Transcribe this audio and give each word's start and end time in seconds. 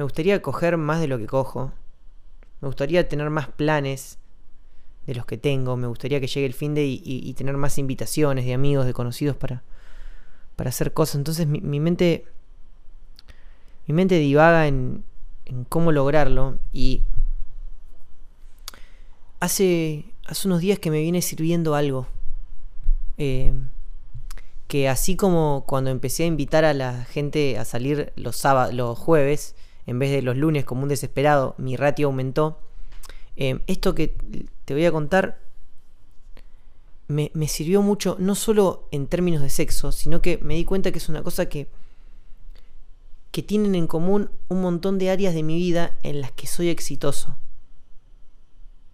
me 0.00 0.04
gustaría 0.04 0.40
coger 0.40 0.78
más 0.78 0.98
de 0.98 1.08
lo 1.08 1.18
que 1.18 1.26
cojo. 1.26 1.72
Me 2.62 2.68
gustaría 2.68 3.06
tener 3.06 3.28
más 3.28 3.48
planes 3.48 4.16
de 5.06 5.14
los 5.14 5.26
que 5.26 5.36
tengo. 5.36 5.76
Me 5.76 5.88
gustaría 5.88 6.20
que 6.20 6.26
llegue 6.26 6.46
el 6.46 6.54
fin 6.54 6.72
de 6.72 6.86
y, 6.86 7.34
tener 7.34 7.58
más 7.58 7.76
invitaciones 7.76 8.46
de 8.46 8.54
amigos, 8.54 8.86
de 8.86 8.94
conocidos 8.94 9.36
para, 9.36 9.62
para 10.56 10.70
hacer 10.70 10.94
cosas. 10.94 11.16
Entonces 11.16 11.46
mi, 11.46 11.80
mente. 11.80 12.24
Mi 13.86 13.92
mente 13.92 14.14
divaga 14.14 14.68
en, 14.68 15.04
en 15.44 15.64
cómo 15.64 15.92
lograrlo. 15.92 16.56
Y 16.72 17.02
hace, 19.38 20.06
hace 20.24 20.48
unos 20.48 20.60
días 20.60 20.78
que 20.78 20.90
me 20.90 21.02
viene 21.02 21.20
sirviendo 21.20 21.74
algo. 21.74 22.06
Eh, 23.18 23.52
que 24.66 24.88
así 24.88 25.14
como 25.14 25.64
cuando 25.66 25.90
empecé 25.90 26.22
a 26.22 26.26
invitar 26.26 26.64
a 26.64 26.72
la 26.72 27.04
gente 27.04 27.58
a 27.58 27.66
salir 27.66 28.14
los, 28.16 28.36
sábados, 28.36 28.72
los 28.72 28.98
jueves, 28.98 29.54
en 29.86 29.98
vez 29.98 30.10
de 30.10 30.22
los 30.22 30.36
lunes 30.36 30.64
como 30.64 30.82
un 30.82 30.88
desesperado, 30.88 31.54
mi 31.58 31.76
ratio 31.76 32.08
aumentó. 32.08 32.60
Eh, 33.36 33.60
esto 33.66 33.94
que 33.94 34.14
te 34.64 34.74
voy 34.74 34.84
a 34.84 34.92
contar 34.92 35.38
me, 37.10 37.48
sirvió 37.48 37.82
mucho, 37.82 38.16
no 38.20 38.34
solo 38.34 38.88
en 38.92 39.06
términos 39.06 39.42
de 39.42 39.50
sexo, 39.50 39.90
sino 39.92 40.22
que 40.22 40.38
me 40.38 40.54
di 40.54 40.64
cuenta 40.64 40.92
que 40.92 40.98
es 40.98 41.08
una 41.08 41.22
cosa 41.22 41.48
que, 41.48 41.68
que 43.32 43.42
tienen 43.42 43.74
en 43.74 43.86
común 43.86 44.30
un 44.48 44.62
montón 44.62 44.98
de 44.98 45.10
áreas 45.10 45.34
de 45.34 45.42
mi 45.42 45.56
vida 45.56 45.96
en 46.02 46.20
las 46.20 46.30
que 46.32 46.46
soy 46.46 46.68
exitoso. 46.68 47.36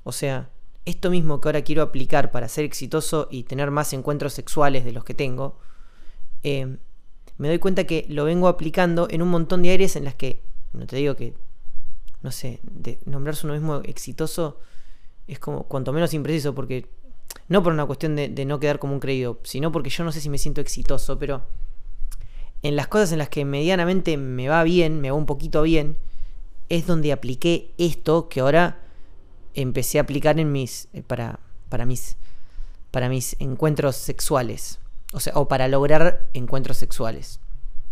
O 0.02 0.12
sea, 0.12 0.50
esto 0.86 1.10
mismo 1.10 1.40
que 1.40 1.48
ahora 1.48 1.62
quiero 1.62 1.82
aplicar 1.82 2.30
para 2.30 2.48
ser 2.48 2.64
exitoso 2.64 3.28
y 3.30 3.42
tener 3.42 3.70
más 3.70 3.92
encuentros 3.92 4.32
sexuales 4.32 4.84
de 4.84 4.92
los 4.92 5.04
que 5.04 5.14
tengo, 5.14 5.58
eh, 6.42 6.78
me 7.38 7.48
doy 7.48 7.58
cuenta 7.58 7.84
que 7.84 8.06
lo 8.08 8.24
vengo 8.24 8.48
aplicando 8.48 9.08
en 9.10 9.20
un 9.20 9.28
montón 9.28 9.62
de 9.62 9.72
áreas 9.72 9.96
en 9.96 10.04
las 10.04 10.14
que, 10.14 10.42
no 10.72 10.86
te 10.86 10.96
digo 10.96 11.16
que, 11.16 11.34
no 12.22 12.30
sé, 12.30 12.60
de 12.62 12.98
nombrarse 13.04 13.46
uno 13.46 13.54
mismo 13.54 13.80
exitoso 13.84 14.60
es 15.26 15.38
como 15.38 15.64
cuanto 15.64 15.92
menos 15.92 16.14
impreciso, 16.14 16.54
porque 16.54 16.88
no 17.48 17.62
por 17.62 17.72
una 17.72 17.86
cuestión 17.86 18.16
de, 18.16 18.44
no 18.44 18.60
quedar 18.60 18.78
como 18.78 18.94
un 18.94 19.00
creído, 19.00 19.40
sino 19.42 19.72
porque 19.72 19.90
yo 19.90 20.04
no 20.04 20.12
sé 20.12 20.20
si 20.20 20.28
me 20.28 20.38
siento 20.38 20.60
exitoso, 20.60 21.18
pero 21.18 21.42
en 22.62 22.76
las 22.76 22.88
cosas 22.88 23.12
en 23.12 23.18
las 23.18 23.28
que 23.28 23.44
medianamente 23.44 24.16
me 24.16 24.48
va 24.48 24.62
bien, 24.62 25.00
me 25.00 25.10
va 25.10 25.16
un 25.16 25.26
poquito 25.26 25.62
bien, 25.62 25.96
es 26.68 26.86
donde 26.86 27.12
apliqué 27.12 27.72
esto 27.78 28.28
que 28.28 28.40
ahora 28.40 28.80
empecé 29.54 29.98
a 29.98 30.02
aplicar 30.02 30.38
en 30.40 30.52
mis 30.52 30.88
eh, 30.92 31.02
para, 31.02 31.40
para 31.68 31.86
mis 31.86 32.16
para 32.96 33.10
mis 33.10 33.36
encuentros 33.40 33.94
sexuales. 33.96 34.78
O 35.12 35.20
sea, 35.20 35.34
o 35.36 35.48
para 35.48 35.68
lograr 35.68 36.30
encuentros 36.32 36.78
sexuales. 36.78 37.40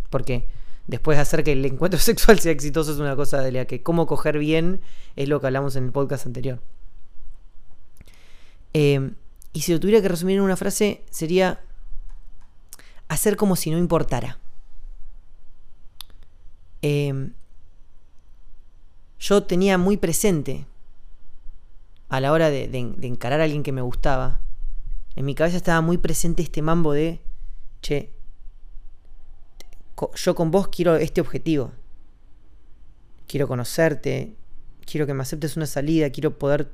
Porque 0.08 0.46
después 0.86 1.16
de 1.16 1.22
hacer 1.22 1.44
que 1.44 1.52
el 1.52 1.64
encuentro 1.64 1.98
sexual 2.00 2.38
sea 2.40 2.52
exitoso 2.52 2.92
es 2.92 2.98
una 2.98 3.16
cosa 3.16 3.40
de 3.40 3.52
la 3.52 3.64
que 3.66 3.82
cómo 3.82 4.06
coger 4.06 4.38
bien 4.38 4.80
es 5.16 5.28
lo 5.28 5.40
que 5.40 5.46
hablamos 5.46 5.76
en 5.76 5.84
el 5.84 5.92
podcast 5.92 6.26
anterior. 6.26 6.60
Eh, 8.72 9.12
y 9.52 9.60
si 9.60 9.72
lo 9.72 9.80
tuviera 9.80 10.02
que 10.02 10.08
resumir 10.08 10.36
en 10.36 10.42
una 10.42 10.56
frase, 10.56 11.04
sería 11.10 11.60
hacer 13.08 13.36
como 13.36 13.54
si 13.54 13.70
no 13.70 13.78
importara. 13.78 14.38
Eh, 16.82 17.30
yo 19.18 19.42
tenía 19.44 19.78
muy 19.78 19.96
presente 19.96 20.66
a 22.10 22.20
la 22.20 22.30
hora 22.32 22.50
de, 22.50 22.64
encarar 23.02 23.40
a 23.40 23.44
alguien 23.44 23.62
que 23.62 23.72
me 23.72 23.80
gustaba, 23.80 24.40
en 25.16 25.24
mi 25.24 25.34
cabeza 25.34 25.56
estaba 25.56 25.80
muy 25.80 25.98
presente 25.98 26.42
este 26.42 26.60
mambo 26.60 26.92
de, 26.92 27.20
che, 27.80 28.10
yo 30.14 30.34
con 30.34 30.50
vos 30.50 30.68
quiero 30.68 30.96
este 30.96 31.20
objetivo. 31.20 31.72
Quiero 33.26 33.48
conocerte, 33.48 34.36
quiero 34.84 35.06
que 35.06 35.14
me 35.14 35.22
aceptes 35.22 35.56
una 35.56 35.66
salida, 35.66 36.10
quiero 36.10 36.38
poder 36.38 36.70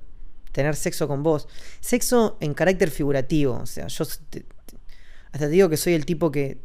tener 0.53 0.77
sexo 0.77 1.07
con 1.07 1.23
vos. 1.23 1.49
Sexo 1.81 2.37
en 2.41 2.55
carácter 2.55 2.91
figurativo, 2.91 3.55
o 3.55 3.67
sea, 3.67 3.87
yo 3.87 4.05
hasta 4.05 5.47
te 5.47 5.49
digo 5.49 5.69
que 5.69 5.77
soy 5.77 5.95
el 5.95 6.07
tipo 6.07 6.33
que 6.33 6.61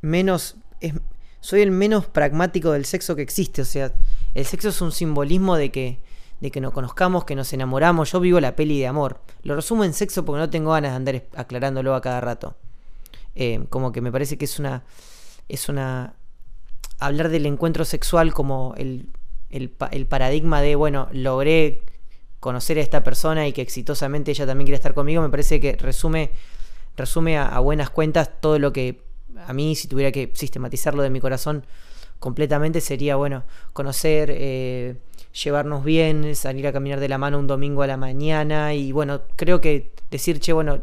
menos 0.00 0.56
soy 1.40 1.60
el 1.60 1.70
menos 1.70 2.06
pragmático 2.06 2.72
del 2.72 2.86
sexo 2.86 3.14
que 3.14 3.22
existe, 3.22 3.62
o 3.62 3.64
sea, 3.64 3.92
el 4.34 4.44
sexo 4.44 4.70
es 4.70 4.80
un 4.80 4.90
simbolismo 4.90 5.56
de 5.56 5.70
que 5.70 6.00
de 6.40 6.50
que 6.50 6.60
nos 6.60 6.72
conozcamos, 6.72 7.24
que 7.24 7.34
nos 7.34 7.52
enamoramos. 7.52 8.12
Yo 8.12 8.20
vivo 8.20 8.40
la 8.40 8.56
peli 8.56 8.78
de 8.78 8.86
amor. 8.86 9.20
Lo 9.42 9.56
resumo 9.56 9.84
en 9.84 9.94
sexo 9.94 10.24
porque 10.24 10.40
no 10.40 10.50
tengo 10.50 10.72
ganas 10.72 10.92
de 10.92 10.96
andar 10.96 11.22
aclarándolo 11.34 11.94
a 11.94 12.00
cada 12.00 12.20
rato. 12.20 12.56
Eh, 13.34 13.64
como 13.70 13.92
que 13.92 14.00
me 14.00 14.12
parece 14.12 14.36
que 14.36 14.44
es 14.44 14.58
una. 14.58 14.84
Es 15.48 15.68
una. 15.68 16.14
Hablar 16.98 17.28
del 17.28 17.46
encuentro 17.46 17.84
sexual 17.84 18.32
como 18.32 18.74
el, 18.76 19.08
el, 19.50 19.70
paradigma 20.06 20.62
de, 20.62 20.76
bueno, 20.76 21.08
logré 21.12 21.82
conocer 22.40 22.78
a 22.78 22.80
esta 22.80 23.02
persona 23.02 23.46
y 23.46 23.52
que 23.52 23.60
exitosamente 23.60 24.30
ella 24.30 24.46
también 24.46 24.66
quiere 24.66 24.76
estar 24.76 24.94
conmigo, 24.94 25.20
me 25.20 25.28
parece 25.28 25.60
que 25.60 25.76
resume, 25.76 26.30
resume 26.96 27.36
a, 27.36 27.58
buenas 27.58 27.90
cuentas 27.90 28.30
todo 28.40 28.58
lo 28.58 28.72
que 28.72 29.02
a 29.46 29.52
mí, 29.52 29.74
si 29.74 29.88
tuviera 29.88 30.10
que 30.10 30.32
sistematizarlo 30.34 31.02
de 31.02 31.10
mi 31.10 31.20
corazón 31.20 31.66
completamente, 32.18 32.80
sería, 32.80 33.16
bueno, 33.16 33.44
conocer. 33.74 34.30
Eh, 34.32 34.96
llevarnos 35.44 35.84
bien, 35.84 36.34
salir 36.34 36.66
a 36.66 36.72
caminar 36.72 37.00
de 37.00 37.08
la 37.08 37.18
mano 37.18 37.38
un 37.38 37.46
domingo 37.46 37.82
a 37.82 37.86
la 37.86 37.96
mañana 37.96 38.74
y 38.74 38.92
bueno, 38.92 39.22
creo 39.36 39.60
que 39.60 39.92
decir, 40.10 40.40
che, 40.40 40.52
bueno, 40.52 40.80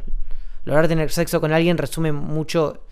lograr 0.66 0.88
tener 0.88 1.12
sexo 1.12 1.42
con 1.42 1.52
alguien 1.52 1.78
resume 1.78 2.12
mucho 2.12 2.84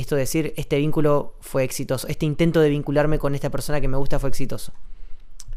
esto 0.00 0.14
de 0.14 0.22
decir, 0.22 0.52
este 0.56 0.76
vínculo 0.78 1.34
fue 1.40 1.64
exitoso, 1.64 2.06
este 2.08 2.26
intento 2.26 2.60
de 2.60 2.68
vincularme 2.68 3.18
con 3.18 3.34
esta 3.34 3.50
persona 3.50 3.80
que 3.80 3.88
me 3.88 3.96
gusta 3.96 4.18
fue 4.18 4.28
exitoso. 4.28 4.72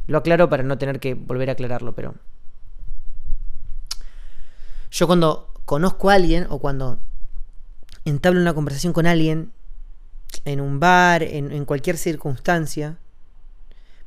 Lo 0.08 0.18
aclaro 0.18 0.50
para 0.50 0.64
no 0.64 0.78
tener 0.78 1.00
que 1.00 1.14
volver 1.14 1.50
a 1.50 1.54
aclararlo, 1.54 1.94
pero... 1.94 2.16
Yo 4.92 5.08
cuando 5.08 5.54
conozco 5.66 6.10
a 6.10 6.16
alguien 6.16 6.48
o 6.50 6.60
cuando 6.60 7.00
entablo 8.06 8.42
una 8.42 8.54
conversación 8.54 8.94
con 8.94 9.06
alguien, 9.06 9.52
en 10.46 10.62
un 10.62 10.80
bar, 10.80 11.22
en, 11.22 11.52
en 11.52 11.66
cualquier 11.66 11.98
circunstancia, 11.98 12.98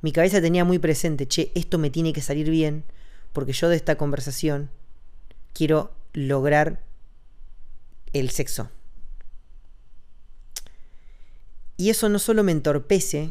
mi 0.01 0.13
cabeza 0.13 0.41
tenía 0.41 0.65
muy 0.65 0.79
presente, 0.79 1.29
che, 1.29 1.53
esto 1.55 1.79
me 1.79 1.91
tiene 1.91 2.13
que 2.13 2.21
salir 2.21 2.51
bien, 2.51 2.85
porque 3.33 3.53
yo 3.53 3.69
de 3.69 3.77
esta 3.77 3.97
conversación 3.97 4.71
quiero 5.53 5.93
lograr 6.13 6.83
el 8.13 8.31
sexo. 8.31 8.71
Y 11.83 11.91
eso 11.91 12.09
no 12.09 12.21
solo 12.21 12.45
me 12.45 12.53
entorpece, 12.53 13.31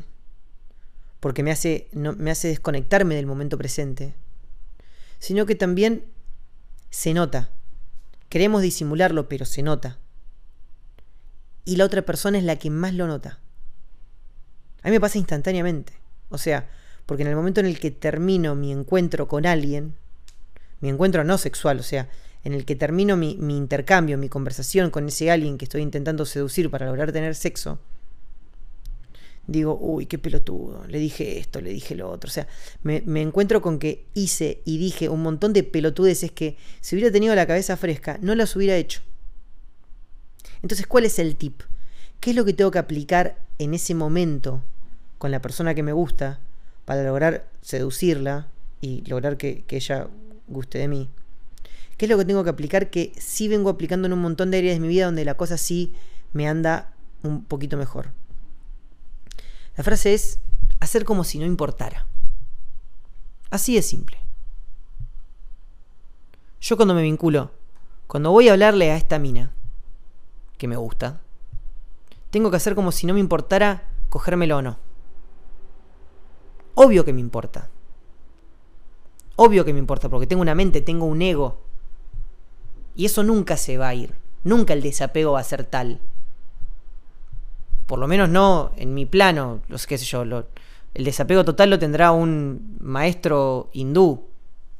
porque 1.22 1.41
me 1.41 1.51
hace, 1.51 1.88
me 1.94 2.31
hace 2.31 2.50
desconectarme 2.50 3.16
del 3.16 3.25
momento 3.25 3.57
presente, 3.57 4.13
sino 5.19 5.45
que 5.45 5.56
también 5.56 6.03
se 6.89 7.13
nota. 7.13 7.50
Queremos 8.28 8.62
disimularlo, 8.62 9.29
pero 9.29 9.45
se 9.45 9.63
nota. 9.63 10.00
Y 11.63 11.78
la 11.78 11.85
otra 11.85 12.01
persona 12.01 12.39
es 12.39 12.44
la 12.44 12.57
que 12.57 12.69
más 12.69 12.94
lo 12.94 13.07
nota. 13.07 13.39
A 14.83 14.89
mí 14.89 14.91
me 14.91 15.00
pasa 15.00 15.18
instantáneamente. 15.18 15.94
O 16.28 16.38
sea, 16.38 16.69
porque 17.06 17.23
en 17.23 17.29
el 17.29 17.38
momento 17.38 17.62
en 17.62 17.68
el 17.68 17.79
que 17.79 17.91
termino 17.91 18.53
mi 18.53 18.73
encuentro 18.73 19.29
con 19.29 19.45
alguien, 19.45 19.95
mi 20.81 20.89
encuentro 20.89 21.23
no 21.23 21.38
sexual, 21.38 21.79
o 21.79 21.83
sea, 21.83 22.09
en 22.44 22.51
el 22.51 22.66
que 22.66 22.75
termino 22.75 23.16
mi, 23.16 23.38
intercambio, 23.56 24.18
mi 24.18 24.28
conversación 24.28 24.89
con 24.89 25.07
ese 25.07 25.31
alguien 25.31 25.57
que 25.57 25.63
estoy 25.63 25.83
intentando 25.83 26.25
seducir 26.25 26.69
para 26.69 26.88
lograr 26.88 27.13
tener 27.13 27.33
sexo, 27.33 27.79
digo, 29.47 29.78
uy, 29.79 30.06
qué 30.06 30.18
pelotudo, 30.18 30.85
le 30.88 31.00
dije 31.00 31.40
esto, 31.40 31.62
le 31.62 31.72
dije 31.72 31.96
lo 31.96 32.09
otro. 32.09 32.29
O 32.29 32.31
sea, 32.31 32.47
me, 32.84 33.03
me, 33.06 33.22
encuentro 33.22 33.62
con 33.62 33.79
que 33.79 34.06
hice 34.13 34.62
y 34.66 34.78
dije 34.78 35.09
un 35.09 35.22
montón 35.24 35.53
de 35.53 35.63
pelotudeces 35.63 36.31
que 36.31 36.57
si 36.79 36.96
hubiera 36.96 37.12
tenido 37.12 37.35
la 37.35 37.47
cabeza 37.47 37.78
fresca, 37.78 38.18
no 38.22 38.35
las 38.35 38.56
hubiera 38.56 38.75
hecho. 38.75 39.01
Entonces, 40.62 40.88
¿cuál 40.88 41.06
es 41.06 41.19
el 41.19 41.35
tip? 41.35 41.62
¿Qué 42.19 42.30
es 42.30 42.35
lo 42.35 42.46
que 42.46 42.53
tengo 42.53 42.72
que 42.72 42.80
aplicar 42.80 43.38
en 43.57 43.74
ese 43.74 43.96
momento 43.96 44.63
con 45.18 45.30
la 45.30 45.41
persona 45.41 45.75
que 45.75 45.84
me 45.84 45.94
gusta 45.94 46.40
para 46.85 47.04
lograr 47.04 47.48
seducirla 47.62 48.48
y 48.81 49.04
lograr 49.07 49.38
que, 49.38 49.63
ella 49.69 50.07
guste 50.48 50.80
de 50.80 50.88
mí. 50.88 51.10
¿Qué 51.95 52.06
es 52.06 52.10
lo 52.10 52.18
que 52.18 52.25
tengo 52.25 52.44
que 52.44 52.50
aplicar? 52.50 52.89
Que 52.89 53.13
sí 53.19 53.48
vengo 53.48 53.69
aplicando 53.69 54.07
en 54.07 54.13
un 54.13 54.19
montón 54.19 54.50
de 54.50 54.57
áreas 54.57 54.75
de 54.75 54.80
mi 54.80 54.88
vida 54.88 55.06
donde 55.06 55.24
la 55.24 55.36
cosa 55.36 55.57
sí 55.57 55.94
me 56.33 56.48
anda 56.48 56.92
un 57.21 57.44
poquito 57.44 57.77
mejor. 57.77 58.10
La 59.77 59.83
frase 59.83 60.13
es 60.13 60.39
hacer 60.79 61.06
como 61.06 61.23
si 61.23 61.39
no 61.39 61.45
importara. 61.45 62.07
Así 63.50 63.75
de 63.75 63.81
simple. 63.81 64.18
Yo 66.59 66.75
cuando 66.75 66.94
me 66.94 67.01
vinculo, 67.01 67.51
cuando 68.07 68.31
voy 68.31 68.50
a 68.50 68.53
hablarle 68.53 68.91
a 68.91 68.97
esta 68.97 69.19
mina 69.19 69.53
que 70.57 70.68
me 70.68 70.75
gusta, 70.75 71.21
tengo 72.29 72.51
que 72.51 72.57
hacer 72.57 72.75
como 72.75 72.91
si 72.91 73.07
no 73.07 73.13
me 73.13 73.19
importara 73.19 73.88
cogérmelo 74.09 74.57
o 74.57 74.62
no. 74.62 74.77
Obvio 76.75 77.03
que 77.03 77.13
me 77.13 77.21
importa. 77.21 77.69
Obvio 79.35 79.65
que 79.65 79.74
me 79.74 79.79
importa, 79.79 80.09
porque 80.09 80.27
tengo 80.27 80.41
una 80.41 80.56
mente, 80.56 80.81
tengo 80.81 81.06
un 81.06 81.21
ego. 81.21 81.62
Y 82.95 83.06
eso 83.06 83.24
nunca 83.24 83.57
se 83.57 83.77
va 83.77 83.88
a 83.88 83.95
ir. 83.95 84.15
Nunca 84.44 84.74
el 84.74 84.81
desapego 84.81 85.33
va 85.33 85.39
a 85.39 85.44
ser 85.44 85.63
tal. 85.63 86.00
Por 87.91 87.99
lo 87.99 88.07
menos 88.07 88.29
no 88.29 88.71
en 88.77 88.93
mi 88.93 89.05
plano, 89.05 89.59
sé 89.75 89.85
qué 89.85 89.97
sé 89.97 90.05
yo, 90.05 90.23
El 90.23 91.03
desapego 91.03 91.43
total 91.43 91.71
lo 91.71 91.77
tendrá 91.77 92.13
un 92.13 92.77
maestro 92.79 93.69
hindú, 93.73 94.29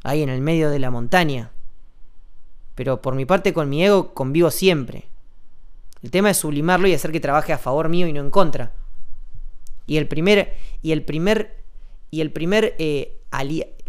ahí 0.02 0.22
en 0.22 0.30
el 0.30 0.40
medio 0.40 0.70
de 0.70 0.80
la 0.80 0.92
montaña. 0.92 1.52
Pero 2.74 3.02
por 3.02 3.16
mi 3.16 3.26
parte 3.26 3.52
con 3.52 3.68
mi 3.68 3.84
ego 3.84 4.14
convivo 4.14 4.50
siempre. 4.50 5.10
El 6.02 6.10
tema 6.10 6.30
es 6.30 6.38
sublimarlo 6.38 6.88
y 6.88 6.94
hacer 6.94 7.12
que 7.12 7.20
trabaje 7.20 7.52
a 7.52 7.58
favor 7.58 7.90
mío 7.90 8.08
y 8.08 8.14
no 8.14 8.22
en 8.22 8.30
contra. 8.30 8.72
Y 9.88 9.98
el 9.98 10.08
primer, 10.08 10.54
y 10.82 10.94
el 10.94 11.04
primer, 11.04 11.66
y 12.12 12.22
el 12.22 12.32
primer, 12.32 12.76
eh, 12.80 13.20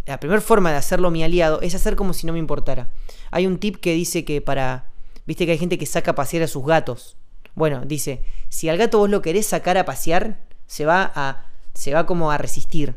la 0.05 0.19
primera 0.19 0.41
forma 0.41 0.73
de 0.73 0.79
hacerlo 0.79 1.13
mi 1.13 1.23
aliado 1.23 1.61
es 1.61 1.77
hacer 1.77 1.95
como 1.95 2.13
si 2.13 2.27
no 2.27 2.33
me 2.33 2.41
importara. 2.41 2.91
Hay 3.31 3.47
un 3.47 3.59
tip 3.59 3.77
que 3.77 3.93
dice 3.93 4.25
que 4.25 4.41
para, 4.41 4.91
viste 5.27 5.47
que 5.47 5.53
hay 5.53 5.59
gente 5.59 5.79
que 5.79 5.87
saca 5.87 6.11
a 6.11 6.15
pasear 6.17 6.43
a 6.43 6.49
sus 6.49 6.67
gatos. 6.67 7.17
Bueno, 7.55 7.83
dice, 7.85 8.23
si 8.49 8.69
al 8.69 8.79
gato 8.79 8.99
vos 8.99 9.11
lo 9.11 9.23
querés 9.23 9.47
sacar 9.47 9.77
a 9.79 9.85
pasear, 9.85 10.41
se 10.67 10.87
va 10.87 11.11
a, 11.15 11.47
se 11.75 11.93
va 11.93 12.07
como 12.07 12.31
a 12.31 12.39
resistir. 12.39 12.97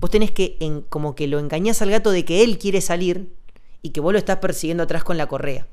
Vos 0.00 0.10
tenés 0.10 0.30
que, 0.30 0.58
como 0.88 1.14
que 1.14 1.26
lo 1.26 1.38
engañás 1.38 1.82
al 1.82 1.90
gato 1.90 2.10
de 2.10 2.24
que 2.24 2.42
él 2.42 2.58
quiere 2.58 2.80
salir 2.80 3.36
y 3.82 3.90
que 3.90 4.00
vos 4.00 4.12
lo 4.12 4.18
estás 4.18 4.38
persiguiendo 4.38 4.82
atrás 4.82 5.04
con 5.04 5.16
la 5.16 5.26
correa. 5.26 5.66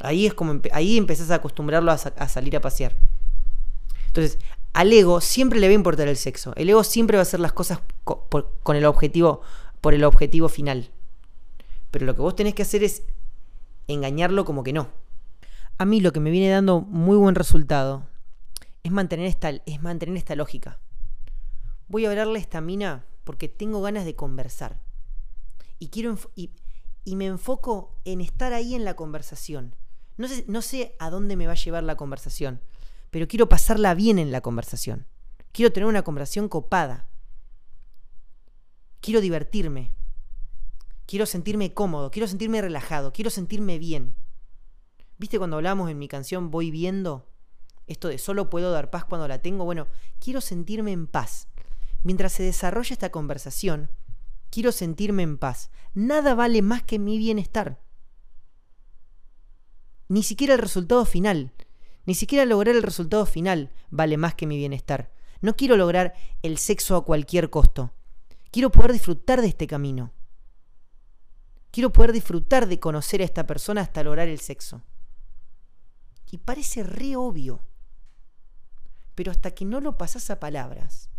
Ahí 0.00 0.26
es 0.26 0.34
como 0.34 0.60
ahí 0.72 0.98
empezás 0.98 1.30
a 1.30 1.36
acostumbrarlo 1.36 1.90
a, 1.90 1.98
salir 1.98 2.56
a 2.56 2.60
pasear. 2.60 2.96
Entonces, 4.06 4.38
al 4.72 4.92
ego 4.92 5.20
siempre 5.20 5.60
le 5.60 5.68
va 5.68 5.72
a 5.72 5.74
importar 5.74 6.08
el 6.08 6.16
sexo. 6.16 6.52
El 6.56 6.68
ego 6.68 6.84
siempre 6.84 7.16
va 7.16 7.22
a 7.22 7.22
hacer 7.22 7.40
las 7.40 7.52
cosas 7.52 7.80
con 8.04 8.76
el 8.76 8.84
objetivo, 8.84 9.40
por 9.80 9.94
el 9.94 10.04
objetivo 10.04 10.48
final. 10.48 10.90
Pero 11.90 12.06
lo 12.06 12.14
que 12.14 12.22
vos 12.22 12.36
tenés 12.36 12.54
que 12.54 12.62
hacer 12.62 12.84
es 12.84 13.02
engañarlo 13.88 14.44
como 14.44 14.62
que 14.62 14.72
no. 14.72 14.88
A 15.76 15.84
mí 15.84 16.00
lo 16.00 16.12
que 16.12 16.20
me 16.20 16.30
viene 16.30 16.50
dando 16.50 16.80
muy 16.82 17.16
buen 17.16 17.34
resultado 17.34 18.06
es 18.84 18.92
mantener 18.92 19.26
esta, 19.26 19.50
es 19.50 19.82
mantener 19.82 20.16
esta 20.16 20.36
lógica. 20.36 20.78
Voy 21.88 22.04
a 22.04 22.10
hablarle 22.10 22.38
esta 22.38 22.60
mina 22.60 23.04
porque 23.24 23.48
tengo 23.48 23.82
ganas 23.82 24.04
de 24.04 24.14
conversar. 24.14 24.80
Y 25.80 25.88
quiero 25.88 26.16
y, 26.36 26.52
y 27.04 27.16
me 27.16 27.26
enfoco 27.26 27.98
en 28.04 28.20
estar 28.20 28.52
ahí 28.52 28.74
en 28.74 28.84
la 28.84 28.94
conversación. 28.94 29.74
No 30.16 30.28
sé, 30.28 30.44
no 30.46 30.62
sé 30.62 30.94
a 31.00 31.10
dónde 31.10 31.34
me 31.34 31.46
va 31.46 31.52
a 31.52 31.56
llevar 31.56 31.82
la 31.82 31.96
conversación, 31.96 32.60
pero 33.10 33.26
quiero 33.26 33.48
pasarla 33.48 33.94
bien 33.94 34.20
en 34.20 34.30
la 34.30 34.42
conversación. 34.42 35.06
Quiero 35.50 35.72
tener 35.72 35.88
una 35.88 36.02
conversación 36.02 36.48
copada. 36.48 37.08
Quiero 39.00 39.20
divertirme. 39.20 39.92
Quiero 41.06 41.26
sentirme 41.26 41.74
cómodo, 41.74 42.10
quiero 42.10 42.28
sentirme 42.28 42.62
relajado, 42.62 43.12
quiero 43.12 43.30
sentirme 43.30 43.78
bien. 43.78 44.14
¿Viste 45.18 45.38
cuando 45.38 45.56
hablamos 45.56 45.90
en 45.90 45.98
mi 45.98 46.08
canción 46.08 46.50
Voy 46.50 46.70
viendo? 46.70 47.28
Esto 47.86 48.08
de 48.08 48.18
solo 48.18 48.50
puedo 48.50 48.72
dar 48.72 48.90
paz 48.90 49.04
cuando 49.04 49.28
la 49.28 49.40
tengo. 49.40 49.64
Bueno, 49.64 49.86
quiero 50.18 50.40
sentirme 50.40 50.92
en 50.92 51.06
paz. 51.06 51.48
Mientras 52.02 52.32
se 52.32 52.42
desarrolla 52.42 52.92
esta 52.92 53.10
conversación, 53.10 53.90
quiero 54.50 54.72
sentirme 54.72 55.22
en 55.22 55.38
paz. 55.38 55.70
Nada 55.94 56.34
vale 56.34 56.62
más 56.62 56.82
que 56.82 56.98
mi 56.98 57.18
bienestar. 57.18 57.80
Ni 60.08 60.22
siquiera 60.22 60.54
el 60.54 60.60
resultado 60.60 61.04
final, 61.04 61.52
ni 62.06 62.14
siquiera 62.14 62.44
lograr 62.44 62.74
el 62.74 62.82
resultado 62.82 63.24
final 63.26 63.72
vale 63.90 64.16
más 64.16 64.34
que 64.34 64.46
mi 64.46 64.56
bienestar. 64.56 65.12
No 65.40 65.56
quiero 65.56 65.76
lograr 65.76 66.14
el 66.42 66.58
sexo 66.58 66.96
a 66.96 67.04
cualquier 67.04 67.50
costo. 67.50 67.92
Quiero 68.50 68.70
poder 68.70 68.92
disfrutar 68.92 69.40
de 69.40 69.48
este 69.48 69.66
camino. 69.66 70.12
Quiero 71.70 71.92
poder 71.92 72.12
disfrutar 72.12 72.68
de 72.68 72.78
conocer 72.78 73.20
a 73.20 73.24
esta 73.24 73.46
persona 73.46 73.80
hasta 73.80 74.04
lograr 74.04 74.28
el 74.28 74.38
sexo. 74.38 74.82
Y 76.30 76.38
parece 76.38 76.82
re 76.82 77.16
obvio. 77.16 77.60
Pero 79.14 79.30
hasta 79.30 79.52
que 79.52 79.64
no 79.64 79.80
lo 79.80 79.96
pasas 79.96 80.30
a 80.30 80.40
palabras, 80.40 81.10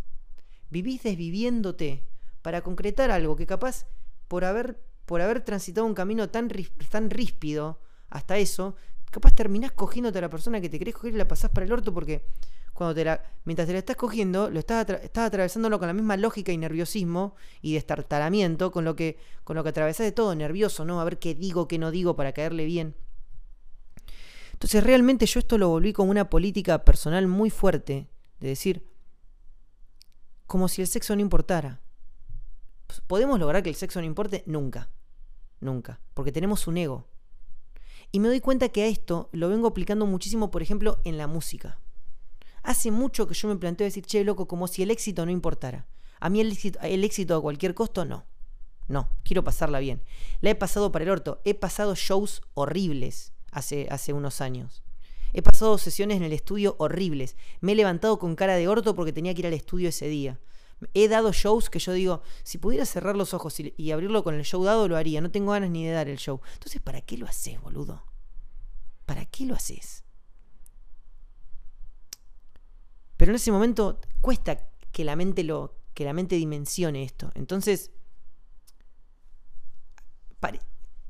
vivís 0.69 1.03
desviviéndote 1.03 2.03
para 2.41 2.61
concretar 2.61 3.11
algo 3.11 3.35
que 3.35 3.45
capaz 3.45 3.85
por 4.27 4.43
haber, 4.43 4.83
por 5.05 5.21
haber 5.21 5.41
transitado 5.41 5.87
un 5.87 5.93
camino 5.93 6.29
tan, 6.29 6.49
tan 6.89 7.09
ríspido 7.09 7.79
hasta 8.09 8.37
eso, 8.37 8.75
capaz 9.11 9.33
terminás 9.33 9.71
cogiéndote 9.71 10.17
a 10.17 10.21
la 10.21 10.29
persona 10.29 10.59
que 10.59 10.69
te 10.69 10.77
querés 10.77 10.95
coger 10.95 11.13
y 11.13 11.17
la 11.17 11.27
pasás 11.27 11.51
para 11.51 11.65
el 11.65 11.71
orto 11.71 11.93
porque 11.93 12.25
cuando 12.73 12.93
te 12.93 13.05
la, 13.05 13.23
mientras 13.45 13.67
te 13.67 13.71
la 13.71 13.79
estás 13.79 13.95
cogiendo, 13.95 14.49
lo 14.49 14.59
estás, 14.59 14.89
estás 14.89 15.27
atravesándolo 15.27 15.79
con 15.79 15.87
la 15.87 15.93
misma 15.93 16.17
lógica 16.17 16.51
y 16.51 16.57
nerviosismo 16.57 17.35
y 17.61 17.73
destartalamiento 17.73 18.71
con 18.71 18.83
lo 18.83 18.97
que, 18.97 19.17
con 19.45 19.55
lo 19.55 19.63
que 19.63 19.69
atravesás 19.69 20.05
de 20.05 20.11
todo, 20.11 20.35
nervioso, 20.35 20.83
¿no? 20.83 20.99
A 20.99 21.05
ver 21.05 21.17
qué 21.17 21.33
digo, 21.33 21.69
qué 21.69 21.79
no 21.79 21.89
digo 21.89 22.17
para 22.17 22.33
caerle 22.33 22.65
bien. 22.65 22.95
Entonces 24.55 24.85
realmente 24.85 25.25
yo 25.25 25.41
esto 25.41 25.57
lo 25.57 25.67
volví 25.67 25.91
como 25.91 26.11
una 26.11 26.29
política 26.29 26.85
personal 26.85 27.27
muy 27.27 27.49
fuerte, 27.49 28.07
de 28.39 28.47
decir, 28.47 28.87
como 30.47 30.69
si 30.69 30.81
el 30.81 30.87
sexo 30.87 31.13
no 31.13 31.21
importara. 31.21 31.81
¿Podemos 33.05 33.37
lograr 33.37 33.63
que 33.63 33.69
el 33.69 33.75
sexo 33.75 33.99
no 33.99 34.05
importe? 34.05 34.43
Nunca. 34.47 34.89
Nunca. 35.59 35.99
Porque 36.13 36.31
tenemos 36.31 36.67
un 36.67 36.77
ego. 36.77 37.05
Y 38.13 38.21
me 38.21 38.29
doy 38.29 38.39
cuenta 38.39 38.69
que 38.69 38.83
a 38.83 38.87
esto 38.87 39.27
lo 39.33 39.49
vengo 39.49 39.67
aplicando 39.67 40.05
muchísimo, 40.05 40.51
por 40.51 40.61
ejemplo, 40.61 41.01
en 41.03 41.17
la 41.17 41.27
música. 41.27 41.81
Hace 42.63 42.91
mucho 42.91 43.27
que 43.27 43.33
yo 43.33 43.49
me 43.49 43.57
planteo 43.57 43.83
decir, 43.83 44.05
che, 44.05 44.23
loco, 44.23 44.47
como 44.47 44.69
si 44.69 44.83
el 44.83 44.89
éxito 44.89 45.25
no 45.25 45.33
importara. 45.33 45.85
A 46.21 46.29
mí 46.29 46.39
el 46.39 46.53
éxito, 46.53 46.79
el 46.81 47.03
éxito 47.03 47.35
a 47.35 47.41
cualquier 47.41 47.73
costo, 47.73 48.05
no. 48.05 48.23
No, 48.87 49.09
quiero 49.25 49.43
pasarla 49.43 49.79
bien. 49.79 50.01
La 50.39 50.51
he 50.51 50.55
pasado 50.55 50.93
para 50.93 51.03
el 51.03 51.11
orto. 51.11 51.41
He 51.43 51.55
pasado 51.55 51.93
shows 51.93 52.41
horribles 52.53 53.34
hace, 53.55 53.87
hace 53.89 54.13
unos 54.13 54.41
años. 54.41 54.83
He 55.33 55.41
pasado 55.41 55.77
sesiones 55.77 56.17
en 56.17 56.23
el 56.23 56.33
estudio 56.33 56.75
horribles. 56.77 57.35
Me 57.59 57.71
he 57.71 57.75
levantado 57.75 58.19
con 58.19 58.35
cara 58.35 58.55
de 58.55 58.67
orto 58.67 58.95
porque 58.95 59.11
tenía 59.11 59.33
que 59.33 59.39
ir 59.39 59.47
al 59.47 59.53
estudio 59.53 59.89
ese 59.89 60.07
día. 60.07 60.39
He 60.93 61.07
dado 61.07 61.31
shows 61.31 61.69
que 61.69 61.79
yo 61.79 61.93
digo, 61.93 62.21
si 62.43 62.57
pudiera 62.57 62.85
cerrar 62.85 63.15
los 63.15 63.33
ojos 63.33 63.59
y, 63.59 63.91
abrirlo 63.91 64.23
con 64.23 64.35
el 64.35 64.43
show 64.43 64.63
dado, 64.63 64.87
lo 64.87 64.97
haría. 64.97 65.21
No 65.21 65.31
tengo 65.31 65.51
ganas 65.51 65.69
ni 65.71 65.85
de 65.85 65.91
dar 65.91 66.07
el 66.07 66.17
show. 66.17 66.41
Entonces, 66.53 66.81
¿para 66.81 67.01
qué 67.01 67.17
lo 67.17 67.25
haces, 67.25 67.59
boludo? 67.61 68.03
¿Para 69.05 69.25
qué 69.25 69.45
lo 69.45 69.55
haces? 69.55 70.03
Pero 73.17 73.31
en 73.31 73.37
ese 73.37 73.51
momento 73.51 73.99
cuesta 74.21 74.69
que 74.91 75.03
la 75.03 75.15
mente 75.15 75.43
lo 75.43 75.75
que 75.93 76.03
la 76.03 76.13
mente 76.13 76.35
dimensione 76.35 77.03
esto. 77.03 77.31
Entonces 77.35 77.91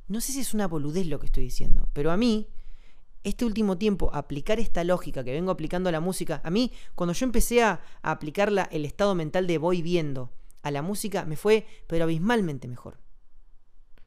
no 0.08 0.22
sé 0.22 0.34
si 0.34 0.40
es 0.42 0.54
una 0.54 0.68
boludez 0.68 1.08
lo 1.08 1.20
que 1.20 1.26
estoy 1.26 1.44
diciendo, 1.44 1.90
pero 1.94 2.12
a 2.12 2.18
mí 2.18 2.48
este 3.26 3.44
último 3.44 3.78
tiempo, 3.78 4.12
aplicar 4.14 4.60
esta 4.60 4.84
lógica 4.84 5.24
que 5.24 5.34
vengo 5.34 5.52
aplicando 5.52 5.90
a 5.90 5.92
la 5.92 6.00
música, 6.00 6.42
a 6.44 6.52
mí, 6.52 6.72
cuando 6.94 7.14
yo 7.14 7.26
empecé 7.26 7.64
a, 7.64 7.82
aplicar 8.04 8.52
el 8.70 8.86
estado 8.86 9.16
mental 9.16 9.48
de 9.48 9.58
voy 9.58 9.82
viendo 9.82 10.32
a 10.62 10.70
la 10.70 10.84
música, 10.84 11.26
me 11.26 11.36
fue, 11.36 11.66
pero 11.88 12.04
abismalmente 12.04 12.68
mejor. 12.68 13.00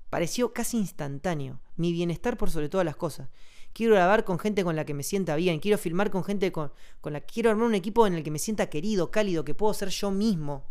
Pareció 0.08 0.52
casi 0.52 0.76
instantáneo, 0.76 1.61
mi 1.75 1.92
bienestar 1.92 2.37
por 2.37 2.50
sobre 2.50 2.68
todas 2.68 2.84
las 2.84 2.94
cosas. 2.94 3.28
Quiero 3.72 3.94
grabar 3.94 4.25
con 4.25 4.38
gente 4.38 4.62
con 4.62 4.76
la 4.76 4.87
que 4.87 4.94
me 4.94 5.02
sienta 5.02 5.34
bien, 5.34 5.58
quiero 5.58 5.78
filmar 5.78 6.11
con 6.11 6.22
gente 6.22 6.52
con, 6.52 6.72
con 7.00 7.12
la 7.12 7.20
que 7.20 7.34
quiero 7.34 7.50
armar 7.50 7.66
un 7.66 7.75
equipo 7.75 8.06
en 8.06 8.14
el 8.14 8.22
que 8.22 8.30
me 8.30 8.38
sienta 8.38 8.70
querido, 8.70 9.11
cálido, 9.11 9.44
que 9.44 9.54
puedo 9.54 9.75
ser 9.75 9.88
yo 9.88 10.12
mismo. 10.12 10.64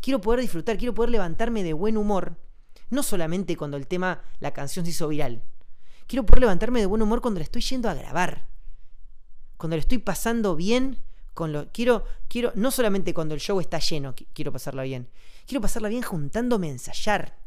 Quiero 0.00 0.22
poder 0.22 0.40
disfrutar, 0.40 0.78
quiero 0.78 0.94
poder 0.94 1.10
levantarme 1.10 1.62
de 1.62 1.74
buen 1.74 1.98
humor, 1.98 2.38
no 2.92 3.02
solamente 3.02 3.56
cuando 3.56 3.76
el 3.76 3.86
tema, 3.86 4.22
la 4.38 4.52
canción 4.52 4.84
se 4.84 4.92
hizo 4.92 5.08
viral, 5.08 5.42
Quiero 6.06 6.26
poder 6.26 6.40
levantarme 6.40 6.80
de 6.80 6.86
buen 6.86 7.00
humor 7.00 7.22
cuando 7.22 7.38
le 7.38 7.44
estoy 7.44 7.62
yendo 7.62 7.88
a 7.88 7.94
grabar. 7.94 8.46
Cuando 9.56 9.76
le 9.76 9.80
estoy 9.80 9.96
pasando 9.98 10.56
bien 10.56 10.98
con 11.32 11.54
lo 11.54 11.72
quiero 11.72 12.04
quiero 12.28 12.52
no 12.54 12.70
solamente 12.70 13.14
cuando 13.14 13.34
el 13.34 13.40
show 13.40 13.58
está 13.60 13.78
lleno 13.78 14.14
quiero 14.34 14.52
pasarla 14.52 14.82
bien. 14.82 15.08
Quiero 15.46 15.62
pasarla 15.62 15.88
bien 15.88 16.02
juntándome 16.02 16.68
a 16.68 16.72
ensayar. 16.72 17.38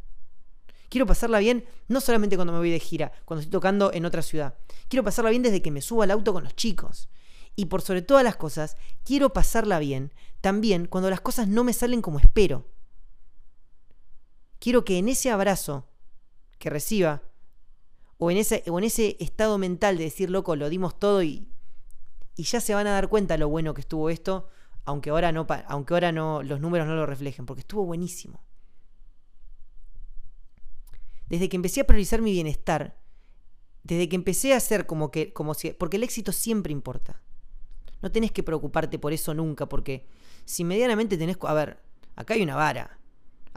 Quiero 0.88 1.06
pasarla 1.06 1.38
bien 1.38 1.64
no 1.86 2.00
solamente 2.00 2.34
cuando 2.34 2.52
me 2.52 2.58
voy 2.58 2.70
de 2.70 2.80
gira, 2.80 3.12
cuando 3.24 3.42
estoy 3.42 3.52
tocando 3.52 3.92
en 3.92 4.04
otra 4.04 4.22
ciudad. 4.22 4.54
Quiero 4.88 5.04
pasarla 5.04 5.30
bien 5.30 5.42
desde 5.42 5.62
que 5.62 5.70
me 5.70 5.80
subo 5.80 6.02
al 6.02 6.10
auto 6.10 6.32
con 6.32 6.42
los 6.42 6.56
chicos. 6.56 7.08
Y 7.54 7.66
por 7.66 7.82
sobre 7.82 8.02
todas 8.02 8.24
las 8.24 8.34
cosas, 8.36 8.76
quiero 9.04 9.32
pasarla 9.32 9.78
bien 9.78 10.12
también 10.40 10.86
cuando 10.86 11.08
las 11.08 11.20
cosas 11.20 11.46
no 11.46 11.62
me 11.62 11.72
salen 11.72 12.02
como 12.02 12.18
espero. 12.18 12.66
Quiero 14.58 14.84
que 14.84 14.98
en 14.98 15.08
ese 15.08 15.30
abrazo 15.30 15.86
que 16.58 16.70
reciba 16.70 17.22
o 18.18 18.30
en, 18.30 18.38
ese, 18.38 18.64
o 18.68 18.78
en 18.78 18.84
ese 18.84 19.16
estado 19.20 19.58
mental 19.58 19.98
de 19.98 20.04
decir, 20.04 20.30
loco, 20.30 20.56
lo 20.56 20.70
dimos 20.70 20.98
todo 20.98 21.22
y, 21.22 21.48
y 22.34 22.44
ya 22.44 22.60
se 22.60 22.74
van 22.74 22.86
a 22.86 22.92
dar 22.92 23.08
cuenta 23.08 23.36
lo 23.36 23.48
bueno 23.48 23.74
que 23.74 23.82
estuvo 23.82 24.08
esto, 24.08 24.48
aunque 24.84 25.10
ahora 25.10 25.32
no, 25.32 25.46
aunque 25.68 25.94
ahora 25.94 26.12
no 26.12 26.42
los 26.42 26.60
números 26.60 26.86
no 26.86 26.94
lo 26.94 27.04
reflejen, 27.04 27.44
porque 27.44 27.60
estuvo 27.60 27.84
buenísimo. 27.84 28.42
Desde 31.28 31.48
que 31.48 31.56
empecé 31.56 31.80
a 31.80 31.86
priorizar 31.86 32.22
mi 32.22 32.32
bienestar, 32.32 32.96
desde 33.82 34.08
que 34.08 34.16
empecé 34.16 34.54
a 34.54 34.58
hacer 34.58 34.86
como 34.86 35.10
que, 35.10 35.32
como 35.32 35.54
si, 35.54 35.72
porque 35.72 35.96
el 35.96 36.04
éxito 36.04 36.32
siempre 36.32 36.72
importa. 36.72 37.20
No 38.00 38.12
tenés 38.12 38.32
que 38.32 38.42
preocuparte 38.42 38.98
por 38.98 39.12
eso 39.12 39.34
nunca, 39.34 39.68
porque 39.68 40.06
si 40.44 40.64
medianamente 40.64 41.18
tenés, 41.18 41.36
a 41.42 41.52
ver, 41.52 41.82
acá 42.14 42.34
hay 42.34 42.42
una 42.42 42.56
vara 42.56 42.98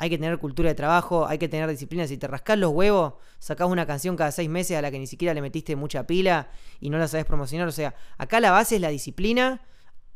hay 0.02 0.10
que 0.10 0.18
tener 0.18 0.38
cultura 0.38 0.70
de 0.70 0.76
trabajo, 0.76 1.28
hay 1.28 1.38
que 1.38 1.50
tener 1.50 1.70
disciplina. 1.70 2.08
Si 2.08 2.18
te 2.18 2.26
rascás 2.26 2.58
los 2.58 2.72
huevos, 2.72 3.16
sacás 3.38 3.68
una 3.68 3.86
canción 3.86 4.16
cada 4.16 4.32
seis 4.32 4.50
meses 4.50 4.78
a 4.78 4.82
la 4.82 4.92
que 4.92 4.98
ni 4.98 5.08
siquiera 5.08 5.34
le 5.34 5.42
metiste 5.42 5.76
mucha 5.76 6.08
pila 6.08 6.48
y 6.80 6.90
no 6.90 6.98
la 6.98 7.10
sabes 7.10 7.26
promocionar. 7.26 7.68
O 7.68 7.72
sea, 7.74 7.94
acá 8.18 8.40
la 8.40 8.52
base 8.52 8.76
es 8.76 8.82
la 8.82 8.88
disciplina. 8.88 9.62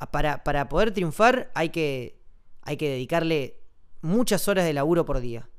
Para, 0.10 0.46
para 0.46 0.70
poder 0.70 0.92
triunfar 0.92 1.52
hay 1.54 1.70
que, 1.70 2.18
hay 2.62 2.78
que 2.78 2.90
dedicarle 2.92 3.60
muchas 4.02 4.48
horas 4.48 4.64
de 4.64 4.72
laburo 4.72 5.04
por 5.04 5.20
día. 5.20 5.50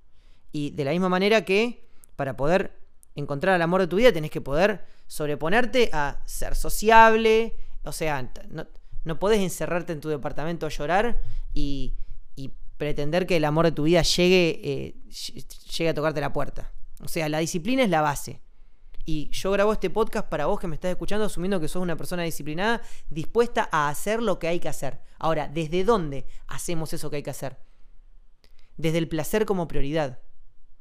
Y 0.52 0.70
de 0.70 0.86
la 0.86 0.92
misma 0.92 1.10
manera 1.10 1.44
que 1.44 1.86
para 2.16 2.34
poder 2.34 2.78
encontrar 3.14 3.54
el 3.56 3.62
amor 3.62 3.82
de 3.82 3.88
tu 3.88 3.96
vida 3.96 4.10
tenés 4.10 4.30
que 4.30 4.40
poder 4.40 4.86
sobreponerte 5.06 5.90
a 5.92 6.22
ser 6.24 6.56
sociable, 6.56 7.56
o 7.82 7.92
sea, 7.92 8.32
no, 8.48 8.66
no 9.04 9.18
podés 9.18 9.40
encerrarte 9.40 9.92
en 9.92 10.00
tu 10.00 10.08
departamento 10.08 10.64
a 10.64 10.70
llorar 10.70 11.20
y, 11.52 11.92
pretender 12.84 13.26
que 13.26 13.38
el 13.38 13.46
amor 13.46 13.64
de 13.64 13.72
tu 13.72 13.84
vida 13.84 14.02
llegue, 14.02 14.60
eh, 14.62 14.94
llegue 15.74 15.88
a 15.88 15.94
tocarte 15.94 16.20
la 16.20 16.34
puerta. 16.34 16.70
O 17.00 17.08
sea, 17.08 17.30
la 17.30 17.38
disciplina 17.38 17.82
es 17.82 17.88
la 17.88 18.02
base. 18.02 18.42
Y 19.06 19.30
yo 19.30 19.50
grabo 19.52 19.72
este 19.72 19.88
podcast 19.88 20.28
para 20.28 20.44
vos 20.44 20.60
que 20.60 20.66
me 20.66 20.74
estás 20.74 20.90
escuchando, 20.90 21.24
asumiendo 21.24 21.60
que 21.60 21.68
sos 21.68 21.82
una 21.82 21.96
persona 21.96 22.24
disciplinada, 22.24 22.82
dispuesta 23.08 23.70
a 23.72 23.88
hacer 23.88 24.22
lo 24.22 24.38
que 24.38 24.48
hay 24.48 24.60
que 24.60 24.68
hacer. 24.68 25.00
Ahora, 25.18 25.48
¿desde 25.48 25.82
dónde 25.82 26.26
hacemos 26.46 26.92
eso 26.92 27.08
que 27.08 27.16
hay 27.16 27.22
que 27.22 27.30
hacer? 27.30 27.58
Desde 28.76 28.98
el 28.98 29.08
placer 29.08 29.46
como 29.46 29.66
prioridad. 29.66 30.20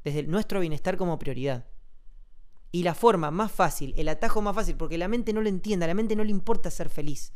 Desde 0.03 0.23
nuestro 0.23 0.59
bienestar 0.59 0.97
como 0.97 1.19
prioridad. 1.19 1.67
Y 2.73 2.83
la 2.83 2.95
forma 2.95 3.31
más 3.31 3.51
fácil, 3.51 3.93
el 3.95 4.09
atajo 4.09 4.41
más 4.41 4.55
fácil, 4.55 4.75
porque 4.75 4.97
la 4.97 5.07
mente 5.07 5.31
no 5.31 5.41
lo 5.41 5.47
entiende, 5.47 5.85
a 5.85 5.87
la 5.87 5.93
mente 5.93 6.17
no 6.17 6.25
le 6.25 6.31
importa 6.31 6.69
ser 6.69 6.89
feliz. 6.89 7.31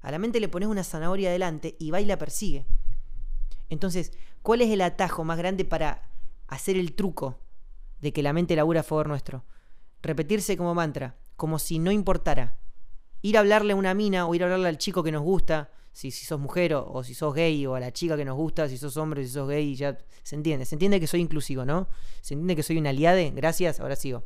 A 0.00 0.12
la 0.12 0.18
mente 0.20 0.38
le 0.38 0.48
pones 0.48 0.68
una 0.68 0.84
zanahoria 0.84 1.30
adelante 1.30 1.76
y 1.80 1.90
va 1.90 2.00
y 2.00 2.04
la 2.04 2.18
persigue. 2.18 2.66
Entonces, 3.70 4.12
¿cuál 4.42 4.60
es 4.60 4.70
el 4.70 4.82
atajo 4.82 5.24
más 5.24 5.38
grande 5.38 5.64
para 5.64 6.10
hacer 6.48 6.76
el 6.76 6.92
truco 6.92 7.38
de 8.00 8.12
que 8.12 8.22
la 8.22 8.32
mente 8.32 8.56
labura 8.56 8.80
a 8.80 8.82
favor 8.84 9.08
nuestro? 9.08 9.44
Repetirse 10.02 10.56
como 10.56 10.74
mantra, 10.74 11.16
como 11.36 11.58
si 11.58 11.78
no 11.78 11.92
importara. 11.92 12.58
Ir 13.22 13.36
a 13.36 13.40
hablarle 13.40 13.72
a 13.72 13.76
una 13.76 13.94
mina 13.94 14.26
o 14.26 14.34
ir 14.34 14.42
a 14.42 14.46
hablarle 14.46 14.68
al 14.68 14.78
chico 14.78 15.02
que 15.02 15.12
nos 15.12 15.22
gusta, 15.22 15.70
si, 15.92 16.10
si 16.10 16.26
sos 16.26 16.40
mujer 16.40 16.74
o, 16.74 17.02
si 17.04 17.14
sos 17.14 17.32
gay, 17.32 17.64
o 17.66 17.74
a 17.74 17.80
la 17.80 17.92
chica 17.92 18.16
que 18.16 18.24
nos 18.24 18.36
gusta, 18.36 18.68
si 18.68 18.76
sos 18.76 18.96
hombre, 18.96 19.24
si 19.24 19.30
sos 19.30 19.48
gay, 19.48 19.74
ya 19.74 19.96
se 20.22 20.34
entiende. 20.34 20.64
Se 20.64 20.74
entiende 20.74 20.98
que 20.98 21.06
soy 21.06 21.20
inclusivo, 21.20 21.64
¿no? 21.64 21.88
Se 22.20 22.34
entiende 22.34 22.56
que 22.56 22.62
soy 22.62 22.78
un 22.78 22.86
aliade. 22.86 23.30
Gracias, 23.30 23.80
ahora 23.80 23.96
sigo. 23.96 24.24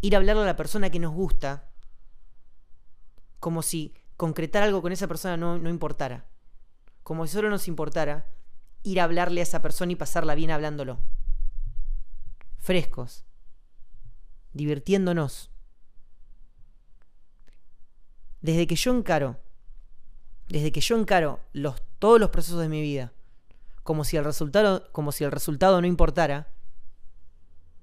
Ir 0.00 0.14
a 0.14 0.18
hablarle 0.18 0.42
a 0.42 0.46
la 0.46 0.56
persona 0.56 0.90
que 0.90 0.98
nos 0.98 1.14
gusta, 1.14 1.70
como 3.38 3.62
si 3.62 3.94
concretar 4.16 4.62
algo 4.64 4.82
con 4.82 4.92
esa 4.92 5.06
persona 5.06 5.36
no, 5.36 5.58
no 5.58 5.70
importara. 5.70 6.26
Como 7.02 7.26
si 7.26 7.34
solo 7.34 7.48
nos 7.48 7.68
importara 7.68 8.26
ir 8.86 9.00
a 9.00 9.04
hablarle 9.04 9.40
a 9.40 9.42
esa 9.42 9.62
persona 9.62 9.92
y 9.92 9.96
pasarla 9.96 10.34
bien 10.34 10.50
hablándolo. 10.50 11.00
Frescos. 12.58 13.24
Divirtiéndonos. 14.52 15.50
Desde 18.40 18.66
que 18.66 18.76
yo 18.76 18.94
encaro, 18.94 19.40
desde 20.48 20.70
que 20.70 20.80
yo 20.80 20.96
encaro 20.96 21.40
los, 21.52 21.82
todos 21.98 22.20
los 22.20 22.30
procesos 22.30 22.60
de 22.60 22.68
mi 22.68 22.80
vida 22.80 23.12
como 23.82 24.04
si 24.04 24.16
el 24.16 24.24
resultado, 24.24 24.88
como 24.92 25.12
si 25.12 25.24
el 25.24 25.32
resultado 25.32 25.80
no 25.80 25.86
importara, 25.86 26.48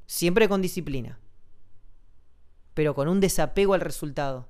siempre 0.06 0.48
con 0.48 0.62
disciplina, 0.62 1.20
pero 2.74 2.94
con 2.94 3.08
un 3.08 3.20
desapego 3.20 3.74
al 3.74 3.82
resultado 3.82 4.48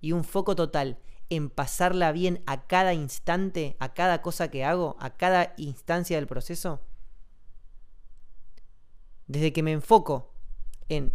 y 0.00 0.12
un 0.12 0.24
foco 0.24 0.56
total 0.56 0.98
en 1.30 1.50
pasarla 1.50 2.12
bien 2.12 2.42
a 2.46 2.66
cada 2.66 2.94
instante, 2.94 3.76
a 3.80 3.94
cada 3.94 4.22
cosa 4.22 4.50
que 4.50 4.64
hago, 4.64 4.96
a 5.00 5.10
cada 5.10 5.54
instancia 5.56 6.16
del 6.16 6.26
proceso? 6.26 6.80
Desde 9.26 9.52
que 9.52 9.62
me 9.62 9.72
enfoco 9.72 10.32
en 10.88 11.12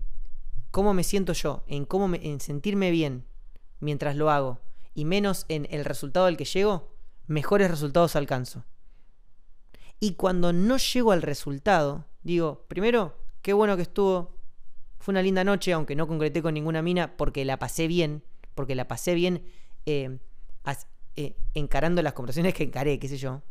cómo 0.71 0.93
me 0.93 1.03
siento 1.03 1.33
yo, 1.33 1.63
en 1.67 1.85
cómo 1.85 2.07
me, 2.07 2.25
en 2.25 2.39
sentirme 2.39 2.91
bien 2.91 3.25
mientras 3.79 4.15
lo 4.15 4.29
hago 4.29 4.59
y 4.93 5.05
menos 5.05 5.45
en 5.49 5.67
el 5.71 5.85
resultado 5.85 6.25
al 6.25 6.37
que 6.37 6.45
llego, 6.45 6.91
mejores 7.27 7.71
resultados 7.71 8.15
alcanzo. 8.15 8.65
Y 9.99 10.15
cuando 10.15 10.51
no 10.51 10.77
llego 10.77 11.11
al 11.11 11.21
resultado, 11.21 12.05
digo, 12.23 12.65
primero, 12.67 13.17
qué 13.41 13.53
bueno 13.53 13.75
que 13.75 13.83
estuvo, 13.83 14.35
fue 14.99 15.13
una 15.13 15.21
linda 15.21 15.43
noche, 15.43 15.73
aunque 15.73 15.95
no 15.95 16.07
concreté 16.07 16.41
con 16.41 16.53
ninguna 16.53 16.81
mina, 16.81 17.15
porque 17.17 17.45
la 17.45 17.57
pasé 17.57 17.87
bien, 17.87 18.23
porque 18.55 18.75
la 18.75 18.87
pasé 18.87 19.13
bien 19.13 19.43
eh, 19.85 20.17
eh, 21.15 21.35
encarando 21.53 22.01
las 22.01 22.13
conversaciones 22.13 22.53
que 22.53 22.63
encaré, 22.63 22.97
qué 22.97 23.07
sé 23.07 23.17
yo. 23.17 23.41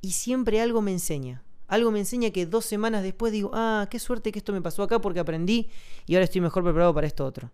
Y 0.00 0.12
siempre 0.12 0.60
algo 0.60 0.82
me 0.82 0.92
enseña. 0.92 1.42
Algo 1.66 1.90
me 1.90 2.00
enseña 2.00 2.30
que 2.30 2.46
dos 2.46 2.64
semanas 2.64 3.02
después 3.02 3.32
digo, 3.32 3.50
ah, 3.54 3.86
qué 3.90 3.98
suerte 3.98 4.32
que 4.32 4.38
esto 4.38 4.52
me 4.52 4.60
pasó 4.60 4.82
acá 4.82 5.00
porque 5.00 5.20
aprendí 5.20 5.70
y 6.06 6.14
ahora 6.14 6.24
estoy 6.24 6.40
mejor 6.40 6.64
preparado 6.64 6.92
para 6.92 7.06
esto 7.06 7.24
otro. 7.24 7.50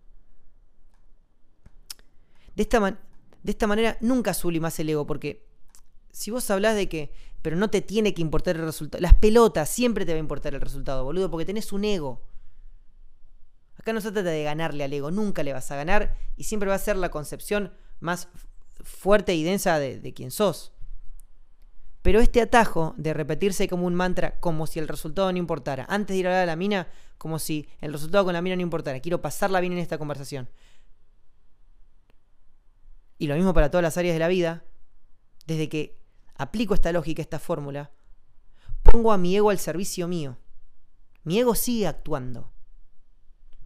De 2.54 2.62
esta, 2.62 2.80
de 2.80 3.50
esta 3.50 3.66
manera 3.66 3.98
nunca 4.00 4.32
sublimas 4.32 4.78
el 4.80 4.88
ego 4.88 5.06
porque 5.06 5.44
si 6.10 6.30
vos 6.30 6.50
hablas 6.50 6.74
de 6.74 6.88
que, 6.88 7.12
pero 7.42 7.56
no 7.56 7.68
te 7.68 7.82
tiene 7.82 8.14
que 8.14 8.22
importar 8.22 8.56
el 8.56 8.62
resultado, 8.62 9.02
las 9.02 9.12
pelotas 9.14 9.68
siempre 9.68 10.06
te 10.06 10.12
va 10.12 10.16
a 10.16 10.20
importar 10.20 10.54
el 10.54 10.62
resultado, 10.62 11.04
boludo, 11.04 11.30
porque 11.30 11.44
tenés 11.44 11.72
un 11.72 11.84
ego. 11.84 12.22
Acá 13.86 13.92
no 13.92 14.00
se 14.00 14.10
trata 14.10 14.30
de 14.30 14.42
ganarle 14.42 14.82
al 14.82 14.92
ego, 14.92 15.12
nunca 15.12 15.44
le 15.44 15.52
vas 15.52 15.70
a 15.70 15.76
ganar 15.76 16.16
y 16.36 16.42
siempre 16.42 16.68
va 16.68 16.74
a 16.74 16.78
ser 16.80 16.96
la 16.96 17.08
concepción 17.08 17.72
más 18.00 18.28
fuerte 18.82 19.32
y 19.36 19.44
densa 19.44 19.78
de, 19.78 20.00
de 20.00 20.12
quien 20.12 20.32
sos. 20.32 20.72
Pero 22.02 22.18
este 22.18 22.40
atajo 22.40 22.94
de 22.96 23.14
repetirse 23.14 23.68
como 23.68 23.86
un 23.86 23.94
mantra, 23.94 24.40
como 24.40 24.66
si 24.66 24.80
el 24.80 24.88
resultado 24.88 25.30
no 25.30 25.38
importara, 25.38 25.86
antes 25.88 26.14
de 26.14 26.18
ir 26.18 26.26
a 26.26 26.30
hablar 26.30 26.48
la 26.48 26.56
mina, 26.56 26.88
como 27.16 27.38
si 27.38 27.68
el 27.80 27.92
resultado 27.92 28.24
con 28.24 28.32
la 28.32 28.42
mina 28.42 28.56
no 28.56 28.62
importara, 28.62 28.98
quiero 28.98 29.22
pasarla 29.22 29.60
bien 29.60 29.74
en 29.74 29.78
esta 29.78 29.98
conversación. 29.98 30.50
Y 33.18 33.28
lo 33.28 33.36
mismo 33.36 33.54
para 33.54 33.70
todas 33.70 33.84
las 33.84 33.96
áreas 33.96 34.16
de 34.16 34.18
la 34.18 34.26
vida, 34.26 34.64
desde 35.46 35.68
que 35.68 35.96
aplico 36.34 36.74
esta 36.74 36.90
lógica, 36.90 37.22
esta 37.22 37.38
fórmula, 37.38 37.92
pongo 38.82 39.12
a 39.12 39.16
mi 39.16 39.36
ego 39.36 39.50
al 39.50 39.60
servicio 39.60 40.08
mío. 40.08 40.38
Mi 41.22 41.38
ego 41.38 41.54
sigue 41.54 41.86
actuando. 41.86 42.55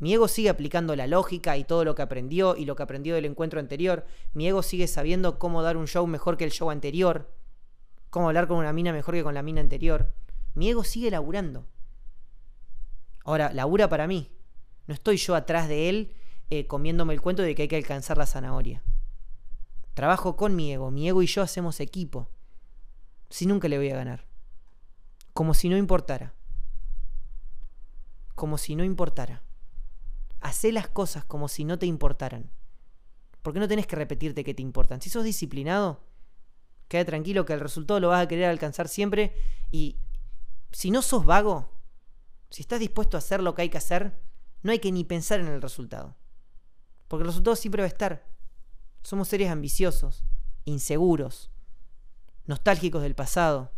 Mi 0.01 0.15
ego 0.15 0.29
sigue 0.29 0.49
aplicando 0.49 0.97
la 0.97 1.07
lógica 1.07 1.59
y 1.59 1.65
todo 1.65 1.85
lo 1.85 1.95
que 1.95 2.01
aprendió 2.01 2.57
y 2.57 2.65
lo 2.65 2.75
que 2.75 2.83
aprendió 2.83 3.15
del 3.15 3.27
encuentro 3.27 3.61
anterior. 3.61 4.07
Mi 4.33 4.49
ego 4.49 4.63
sigue 4.63 4.89
sabiendo 4.89 5.39
cómo 5.39 5.63
dar 5.63 5.77
un 5.77 5.87
show 5.87 6.07
mejor 6.07 6.39
que 6.39 6.45
el 6.45 6.53
show 6.53 6.71
anterior. 6.71 7.31
Cómo 8.09 8.29
hablar 8.29 8.49
con 8.49 8.57
una 8.57 8.73
mina 8.73 8.95
mejor 8.95 9.15
que 9.15 9.23
con 9.23 9.35
la 9.35 9.43
mina 9.43 9.61
anterior. 9.61 10.15
Mi 10.55 10.71
ego 10.71 10.85
sigue 10.85 11.11
laburando. 11.11 11.67
Ahora, 13.25 13.53
labura 13.53 13.91
para 13.91 14.07
mí. 14.07 14.31
No 14.87 14.95
estoy 14.95 15.19
yo 15.19 15.35
atrás 15.35 15.69
de 15.69 15.91
él 15.91 16.15
eh, 16.49 16.67
comiéndome 16.67 17.13
el 17.13 17.21
cuento 17.21 17.43
de 17.43 17.55
que 17.55 17.63
hay 17.63 17.69
que 17.69 17.77
alcanzar 17.77 18.17
la 18.17 18.27
zanahoria. 18.27 18.83
Trabajo 19.93 20.35
con 20.35 20.57
mi 20.57 20.73
ego. 20.73 20.91
Mi 20.91 21.11
ego 21.11 21.21
y 21.21 21.27
yo 21.27 21.43
hacemos 21.43 21.79
equipo. 21.79 22.31
Si 23.29 23.45
nunca 23.45 23.69
le 23.69 23.77
voy 23.77 23.91
a 23.91 23.97
ganar. 23.97 24.25
Como 25.35 25.53
si 25.53 25.69
no 25.69 25.77
importara. 25.77 26.33
Como 28.35 28.57
si 28.57 28.75
no 28.77 28.83
importara. 28.83 29.43
Hacé 30.41 30.73
las 30.73 30.89
cosas 30.89 31.25
como 31.25 31.49
si 31.49 31.65
no 31.65 31.79
te 31.79 31.87
importaran. 31.87 32.51
Porque 33.43 33.61
no 33.61 33.69
tenés 33.69 33.87
que 33.87 33.97
repetirte 33.97 34.45
que 34.45 34.55
te 34.55 34.63
importan. 34.63 35.01
Si 35.01 35.11
sos 35.11 35.25
disciplinado, 35.25 36.05
queda 36.89 37.05
tranquilo 37.05 37.45
que 37.45 37.53
el 37.53 37.61
resultado 37.61 38.01
lo 38.01 38.09
vas 38.09 38.23
a 38.23 38.29
querer 38.29 38.47
alcanzar 38.47 38.89
siempre. 38.89 39.35
Y 39.71 39.99
si 40.71 40.91
no 40.91 41.03
sos 41.03 41.25
vago, 41.25 41.71
si 42.51 42.63
estás 42.63 42.81
dispuesto 42.81 43.17
a 43.17 43.19
hacer 43.19 43.43
lo 43.43 43.55
que 43.55 43.63
hay 43.63 43.69
que 43.69 43.79
hacer, 43.79 44.21
no 44.63 44.73
hay 44.73 44.79
que 44.79 44.93
ni 44.93 45.05
pensar 45.05 45.41
en 45.41 45.49
el 45.49 45.63
resultado. 45.63 46.17
Porque 47.09 47.23
el 47.23 47.29
resultado 47.29 47.57
siempre 47.57 47.83
va 47.83 47.87
a 47.87 47.89
estar. 47.89 48.27
Somos 49.03 49.29
seres 49.29 49.51
ambiciosos, 49.51 50.25
inseguros, 50.65 51.51
nostálgicos 52.47 53.03
del 53.03 53.15
pasado 53.15 53.73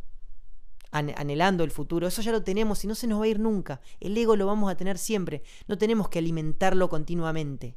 anhelando 0.93 1.65
el 1.65 1.71
futuro, 1.71 2.07
eso 2.07 2.21
ya 2.23 2.33
lo 2.33 2.45
tenemos 2.45 2.85
y 2.85 2.87
no 2.87 2.95
se 2.95 3.07
nos 3.07 3.21
va 3.21 3.25
a 3.25 3.29
ir 3.29 3.41
nunca. 3.41 3.81
El 3.99 4.17
ego 4.17 4.37
lo 4.37 4.47
vamos 4.47 4.71
a 4.71 4.77
tener 4.77 4.99
siempre, 4.99 5.43
no 5.67 5.79
tenemos 5.79 6.09
que 6.09 6.19
alimentarlo 6.19 6.89
continuamente. 6.89 7.77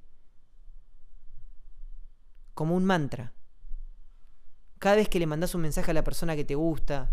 Como 2.53 2.75
un 2.75 2.85
mantra. 2.85 3.33
Cada 4.79 4.97
vez 4.97 5.09
que 5.09 5.19
le 5.19 5.27
mandas 5.27 5.55
un 5.55 5.61
mensaje 5.61 5.91
a 5.91 5.93
la 5.93 6.03
persona 6.03 6.35
que 6.35 6.43
te 6.43 6.55
gusta, 6.55 7.11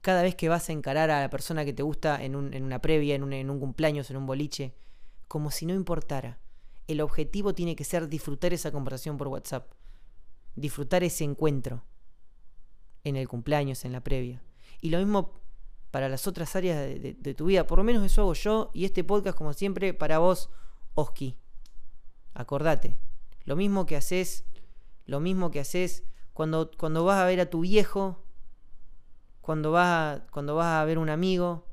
cada 0.00 0.22
vez 0.22 0.34
que 0.34 0.48
vas 0.48 0.68
a 0.68 0.72
encarar 0.72 1.10
a 1.10 1.20
la 1.20 1.28
persona 1.28 1.64
que 1.66 1.74
te 1.74 1.82
gusta 1.82 2.22
en, 2.24 2.34
una 2.34 2.80
previa, 2.80 3.14
en 3.14 3.22
un, 3.22 3.34
en 3.34 3.50
un 3.50 3.60
cumpleaños, 3.60 4.10
en 4.10 4.16
un 4.16 4.26
boliche, 4.26 4.74
como 5.28 5.50
si 5.50 5.66
no 5.66 5.74
importara. 5.74 6.38
El 6.86 7.02
objetivo 7.02 7.54
tiene 7.54 7.76
que 7.76 7.84
ser 7.84 8.08
disfrutar 8.08 8.54
esa 8.54 8.72
conversación 8.72 9.18
por 9.18 9.28
WhatsApp, 9.28 9.70
disfrutar 10.56 11.04
ese 11.04 11.24
encuentro 11.24 11.84
en 13.04 13.16
el 13.16 13.28
cumpleaños, 13.28 13.84
en 13.84 13.92
la 13.92 14.00
previa. 14.00 14.42
Y 14.80 14.90
lo 14.90 14.98
mismo 14.98 15.40
para 15.90 16.08
las 16.08 16.26
otras 16.26 16.54
áreas 16.56 16.78
de, 16.78 17.34
tu 17.34 17.46
vida. 17.46 17.66
Por 17.66 17.78
lo 17.78 17.84
menos 17.84 18.04
eso 18.04 18.22
hago 18.22 18.34
yo 18.34 18.70
y 18.72 18.84
este 18.84 19.04
podcast, 19.04 19.36
como 19.36 19.52
siempre, 19.52 19.92
para 19.94 20.18
vos, 20.18 20.50
Oski. 20.94 21.36
Acordate. 22.34 22.98
Lo 23.44 23.56
mismo 23.56 23.86
que 23.86 23.96
haces, 23.96 24.44
lo 25.06 25.20
mismo 25.20 25.50
que 25.50 25.60
haces 25.60 26.04
cuando, 26.32 26.70
cuando 26.76 27.04
vas 27.04 27.18
a 27.18 27.26
ver 27.26 27.40
a 27.40 27.50
tu 27.50 27.60
viejo, 27.60 28.22
cuando 29.40 29.72
vas, 29.72 29.88
a, 30.20 30.26
cuando 30.30 30.54
vas 30.54 30.80
a 30.80 30.84
ver 30.84 30.98
un 30.98 31.10
amigo, 31.10 31.66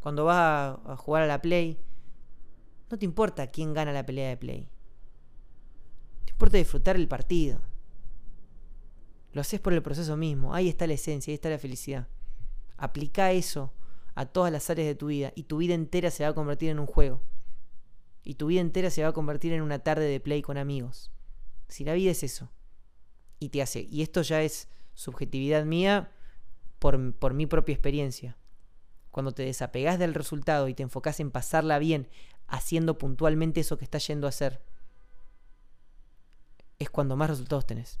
cuando 0.00 0.24
vas 0.24 0.36
a, 0.36 0.92
a 0.92 0.96
jugar 0.96 1.22
a 1.22 1.26
la 1.26 1.40
Play. 1.40 1.80
No 2.90 2.98
te 2.98 3.04
importa 3.04 3.50
quién 3.50 3.72
gana 3.72 3.92
la 3.92 4.04
pelea 4.04 4.28
de 4.28 4.36
Play. 4.36 4.68
Te 6.26 6.32
importa 6.32 6.58
disfrutar 6.58 6.96
el 6.96 7.08
partido. 7.08 7.60
Lo 9.32 9.40
haces 9.40 9.60
por 9.60 9.72
el 9.72 9.82
proceso 9.82 10.16
mismo. 10.16 10.54
Ahí 10.54 10.68
está 10.68 10.86
la 10.86 10.94
esencia, 10.94 11.30
ahí 11.30 11.36
está 11.36 11.50
la 11.50 11.58
felicidad. 11.58 12.08
Aplica 12.76 13.32
eso 13.32 13.72
a 14.14 14.26
todas 14.26 14.52
las 14.52 14.68
áreas 14.70 14.88
de 14.88 14.94
tu 14.94 15.06
vida 15.06 15.32
y 15.34 15.44
tu 15.44 15.58
vida 15.58 15.74
entera 15.74 16.10
se 16.10 16.24
va 16.24 16.30
a 16.30 16.34
convertir 16.34 16.70
en 16.70 16.78
un 16.78 16.86
juego. 16.86 17.22
Y 18.22 18.34
tu 18.34 18.46
vida 18.46 18.60
entera 18.60 18.90
se 18.90 19.02
va 19.02 19.08
a 19.08 19.12
convertir 19.12 19.52
en 19.52 19.62
una 19.62 19.78
tarde 19.78 20.04
de 20.04 20.20
play 20.20 20.42
con 20.42 20.58
amigos. 20.58 21.10
Si 21.68 21.84
la 21.84 21.94
vida 21.94 22.10
es 22.10 22.22
eso. 22.22 22.50
Y 23.38 23.50
te 23.50 23.62
hace. 23.62 23.86
Y 23.90 24.02
esto 24.02 24.22
ya 24.22 24.42
es 24.42 24.68
subjetividad 24.94 25.64
mía 25.64 26.12
por, 26.78 27.14
por 27.14 27.32
mi 27.32 27.46
propia 27.46 27.72
experiencia. 27.72 28.36
Cuando 29.10 29.32
te 29.32 29.44
desapegas 29.44 29.98
del 29.98 30.14
resultado 30.14 30.68
y 30.68 30.74
te 30.74 30.82
enfocas 30.82 31.20
en 31.20 31.30
pasarla 31.30 31.78
bien, 31.78 32.08
haciendo 32.46 32.98
puntualmente 32.98 33.60
eso 33.60 33.78
que 33.78 33.84
estás 33.84 34.06
yendo 34.06 34.26
a 34.26 34.30
hacer, 34.30 34.62
es 36.78 36.90
cuando 36.90 37.16
más 37.16 37.30
resultados 37.30 37.66
tenés. 37.66 38.00